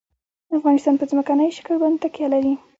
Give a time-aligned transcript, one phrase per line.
[0.57, 2.53] افغانستان په ځمکنی شکل باندې تکیه لري.